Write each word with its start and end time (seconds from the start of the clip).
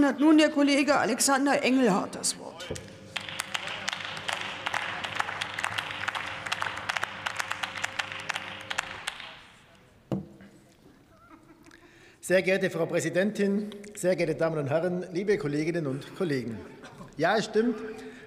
SPD-Fraktion 0.00 0.04
hat 0.04 0.20
nun 0.20 0.38
der 0.38 0.50
Kollege 0.50 0.96
Alexander 0.96 1.62
Engelhardt 1.62 2.14
das 2.14 2.38
Wort. 2.38 2.66
Sehr 12.20 12.42
geehrte 12.42 12.70
Frau 12.70 12.86
Präsidentin, 12.86 13.70
sehr 13.94 14.14
geehrte 14.14 14.36
Damen 14.36 14.58
und 14.58 14.70
Herren, 14.70 15.04
liebe 15.12 15.36
Kolleginnen 15.36 15.86
und 15.86 16.14
Kollegen! 16.16 16.58
Ja, 17.16 17.36
es 17.36 17.46
stimmt, 17.46 17.76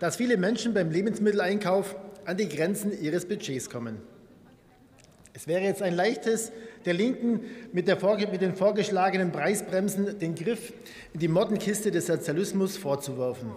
dass 0.00 0.16
viele 0.16 0.36
Menschen 0.36 0.74
beim 0.74 0.90
Lebensmitteleinkauf 0.90 1.96
an 2.26 2.36
die 2.36 2.48
Grenzen 2.48 2.92
ihres 3.00 3.26
Budgets 3.26 3.70
kommen. 3.70 4.02
Es 5.36 5.46
wäre 5.46 5.60
jetzt 5.64 5.82
ein 5.82 5.94
leichtes, 5.94 6.50
der 6.86 6.94
Linken 6.94 7.42
mit, 7.70 7.88
der, 7.88 7.98
mit, 8.32 8.40
den 8.40 8.56
vorgeschlagenen 8.56 9.32
Preisbremsen 9.32 10.18
den 10.18 10.34
Griff 10.34 10.72
in 11.12 11.20
die 11.20 11.28
Mottenkiste 11.28 11.90
des 11.90 12.06
Sozialismus 12.06 12.78
vorzuwerfen. 12.78 13.50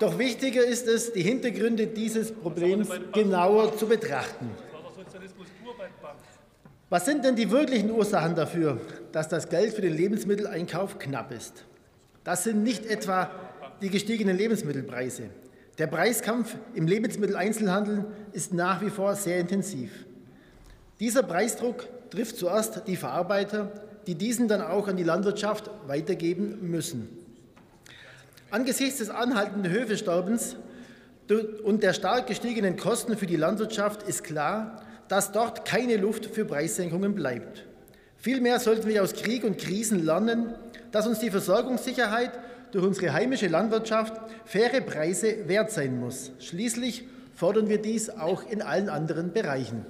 Doch 0.00 0.18
wichtiger 0.18 0.64
ist 0.64 0.88
es, 0.88 1.12
die 1.12 1.20
Hintergründe 1.20 1.88
dieses 1.88 2.32
Problems 2.32 2.88
genauer 3.12 3.76
zu 3.76 3.86
betrachten. 3.86 4.50
Was 6.88 7.04
sind 7.04 7.22
denn 7.22 7.36
die 7.36 7.50
wirklichen 7.50 7.90
Ursachen 7.90 8.34
dafür, 8.34 8.80
dass 9.12 9.28
das 9.28 9.50
Geld 9.50 9.74
für 9.74 9.82
den 9.82 9.94
Lebensmitteleinkauf 9.94 10.98
knapp 10.98 11.32
ist? 11.32 11.66
Das 12.24 12.44
sind 12.44 12.62
nicht 12.62 12.86
etwa 12.86 13.30
die 13.82 13.90
gestiegenen 13.90 14.38
Lebensmittelpreise. 14.38 15.24
Der 15.76 15.86
Preiskampf 15.86 16.56
im 16.74 16.86
Lebensmitteleinzelhandel 16.86 18.06
ist 18.32 18.54
nach 18.54 18.80
wie 18.80 18.90
vor 18.90 19.14
sehr 19.16 19.38
intensiv. 19.38 20.07
Dieser 21.00 21.22
Preisdruck 21.22 21.86
trifft 22.10 22.36
zuerst 22.36 22.82
die 22.86 22.96
Verarbeiter, 22.96 23.70
die 24.06 24.14
diesen 24.14 24.48
dann 24.48 24.62
auch 24.62 24.88
an 24.88 24.96
die 24.96 25.04
Landwirtschaft 25.04 25.70
weitergeben 25.86 26.58
müssen. 26.62 27.08
Angesichts 28.50 28.98
des 28.98 29.10
anhaltenden 29.10 29.70
Höfesterbens 29.70 30.56
und 31.62 31.82
der 31.82 31.92
stark 31.92 32.26
gestiegenen 32.26 32.76
Kosten 32.76 33.16
für 33.16 33.26
die 33.26 33.36
Landwirtschaft 33.36 34.02
ist 34.04 34.24
klar, 34.24 34.82
dass 35.08 35.32
dort 35.32 35.64
keine 35.64 35.96
Luft 35.96 36.26
für 36.26 36.44
Preissenkungen 36.44 37.14
bleibt. 37.14 37.64
Vielmehr 38.16 38.58
sollten 38.58 38.88
wir 38.88 39.02
aus 39.02 39.12
Krieg 39.12 39.44
und 39.44 39.58
Krisen 39.58 40.04
lernen, 40.04 40.54
dass 40.90 41.06
uns 41.06 41.20
die 41.20 41.30
Versorgungssicherheit 41.30 42.32
durch 42.72 42.84
unsere 42.84 43.12
heimische 43.12 43.46
Landwirtschaft 43.46 44.14
faire 44.44 44.80
Preise 44.80 45.48
wert 45.48 45.70
sein 45.70 46.00
muss. 46.00 46.32
Schließlich 46.40 47.06
fordern 47.34 47.68
wir 47.68 47.80
dies 47.80 48.10
auch 48.10 48.42
in 48.50 48.62
allen 48.62 48.88
anderen 48.88 49.32
Bereichen. 49.32 49.86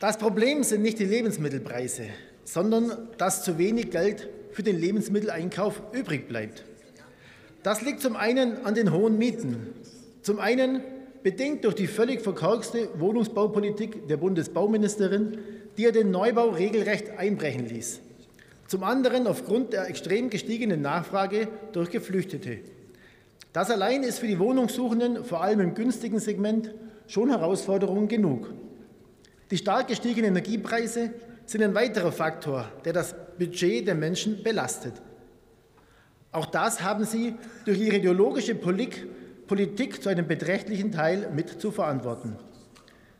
Das 0.00 0.18
Problem 0.18 0.64
sind 0.64 0.82
nicht 0.82 0.98
die 0.98 1.04
Lebensmittelpreise, 1.04 2.04
sondern 2.44 3.08
dass 3.16 3.44
zu 3.44 3.58
wenig 3.58 3.90
Geld 3.90 4.28
für 4.50 4.62
den 4.62 4.78
Lebensmitteleinkauf 4.78 5.80
übrig 5.92 6.28
bleibt. 6.28 6.64
Das 7.62 7.80
liegt 7.80 8.00
zum 8.00 8.16
einen 8.16 8.64
an 8.64 8.74
den 8.74 8.92
hohen 8.92 9.16
Mieten, 9.16 9.72
zum 10.22 10.38
einen 10.40 10.82
bedingt 11.22 11.64
durch 11.64 11.74
die 11.74 11.86
völlig 11.86 12.20
verkorkste 12.20 12.88
Wohnungsbaupolitik 12.98 14.08
der 14.08 14.18
Bundesbauministerin, 14.18 15.38
die 15.78 15.86
er 15.86 15.92
den 15.92 16.10
Neubau 16.10 16.50
regelrecht 16.50 17.18
einbrechen 17.18 17.66
ließ. 17.66 18.00
Zum 18.66 18.82
anderen 18.82 19.26
aufgrund 19.26 19.72
der 19.72 19.88
extrem 19.88 20.28
gestiegenen 20.28 20.82
Nachfrage 20.82 21.48
durch 21.72 21.90
Geflüchtete. 21.90 22.58
Das 23.52 23.70
allein 23.70 24.02
ist 24.02 24.18
für 24.18 24.26
die 24.26 24.38
Wohnungssuchenden, 24.38 25.24
vor 25.24 25.42
allem 25.42 25.60
im 25.60 25.74
günstigen 25.74 26.18
Segment, 26.18 26.74
schon 27.06 27.30
Herausforderung 27.30 28.08
genug. 28.08 28.48
Die 29.50 29.58
stark 29.58 29.88
gestiegenen 29.88 30.30
Energiepreise 30.30 31.10
sind 31.46 31.62
ein 31.62 31.74
weiterer 31.74 32.12
Faktor, 32.12 32.70
der 32.84 32.92
das 32.92 33.14
Budget 33.38 33.86
der 33.86 33.94
Menschen 33.94 34.42
belastet. 34.42 34.94
Auch 36.32 36.46
das 36.46 36.82
haben 36.82 37.04
Sie 37.04 37.34
durch 37.64 37.78
Ihre 37.78 37.96
ideologische 37.96 38.54
Politik 38.54 40.02
zu 40.02 40.08
einem 40.08 40.26
beträchtlichen 40.26 40.90
Teil 40.90 41.30
mit 41.34 41.60
zu 41.60 41.70
verantworten. 41.70 42.36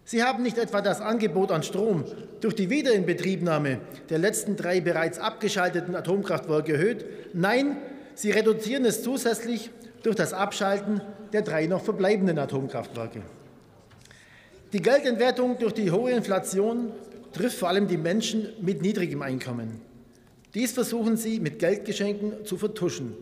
Sie 0.07 0.23
haben 0.23 0.43
nicht 0.43 0.59
etwa 0.59 0.81
das 0.81 1.01
Angebot 1.01 1.51
an 1.51 1.62
Strom 1.62 2.05
durch 2.41 2.55
die 2.55 2.69
Wiederinbetriebnahme 2.69 3.81
der 4.11 4.19
letzten 4.19 4.56
drei 4.56 4.81
bereits 4.81 5.19
abgeschalteten 5.19 5.95
Atomkraftwerke 5.95 6.73
erhöht. 6.73 7.06
Nein, 7.33 7.77
Sie 8.15 8.31
reduzieren 8.31 8.85
es 8.85 9.03
zusätzlich 9.03 9.71
durch 10.03 10.17
das 10.17 10.33
Abschalten 10.33 11.01
der 11.33 11.43
drei 11.43 11.67
noch 11.67 11.83
verbleibenden 11.83 12.39
Atomkraftwerke. 12.39 13.23
Die 14.75 14.83
Geldentwertung 14.83 15.57
durch 15.57 15.73
die 15.73 15.93
hohe 15.93 16.11
Inflation 16.11 16.91
trifft 17.33 17.59
vor 17.59 17.69
allem 17.69 17.87
die 17.87 17.97
Menschen 17.97 18.49
mit 18.61 18.83
niedrigem 18.83 19.23
Einkommen. 19.23 19.81
Dies 20.53 20.73
versuchen 20.73 21.17
sie 21.17 21.39
mit 21.39 21.61
Geldgeschenken 21.61 22.45
zu 22.45 22.57
vertuschen. 22.57 23.15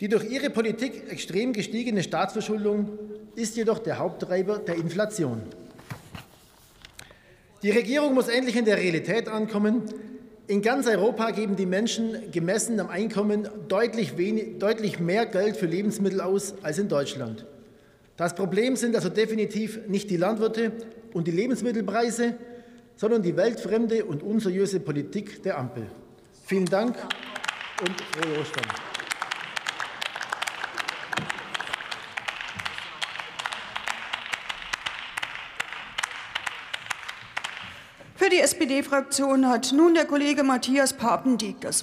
Die 0.00 0.08
durch 0.08 0.24
ihre 0.24 0.50
Politik 0.50 1.04
extrem 1.08 1.52
gestiegene 1.52 2.02
Staatsverschuldung 2.02 2.98
ist 3.36 3.56
jedoch 3.56 3.78
der 3.78 4.00
Haupttreiber 4.00 4.58
der 4.58 4.74
Inflation. 4.74 5.40
Die 7.62 7.70
Regierung 7.70 8.12
muss 8.12 8.26
endlich 8.26 8.56
in 8.56 8.64
der 8.64 8.78
Realität 8.78 9.28
ankommen. 9.28 9.82
In 10.48 10.62
ganz 10.62 10.88
Europa 10.88 11.30
geben 11.30 11.54
die 11.54 11.64
Menschen 11.64 12.32
gemessen 12.32 12.80
am 12.80 12.88
Einkommen 12.88 13.48
deutlich, 13.68 14.18
wenig, 14.18 14.58
deutlich 14.58 14.98
mehr 14.98 15.26
Geld 15.26 15.56
für 15.56 15.66
Lebensmittel 15.66 16.20
aus 16.20 16.54
als 16.64 16.78
in 16.80 16.88
Deutschland. 16.88 17.46
Das 18.16 18.34
Problem 18.34 18.76
sind 18.76 18.94
also 18.94 19.08
definitiv 19.08 19.80
nicht 19.88 20.08
die 20.08 20.16
Landwirte 20.16 20.72
und 21.12 21.26
die 21.26 21.32
Lebensmittelpreise, 21.32 22.36
sondern 22.96 23.22
die 23.22 23.36
weltfremde 23.36 24.04
und 24.04 24.22
unseriöse 24.22 24.78
Politik 24.78 25.42
der 25.42 25.58
Ampel. 25.58 25.86
Vielen 26.46 26.66
Dank 26.66 26.96
und 27.80 28.00
frohe 28.00 28.40
Ostern. 28.40 28.64
Für 38.14 38.30
die 38.30 38.38
SPD-Fraktion 38.38 39.48
hat 39.48 39.72
nun 39.72 39.94
der 39.94 40.04
Kollege 40.04 40.44
Matthias 40.44 40.92
Papendieck 40.92 41.60
das 41.60 41.68
Wort. 41.68 41.72